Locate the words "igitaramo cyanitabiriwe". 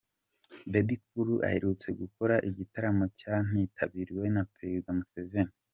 2.49-4.25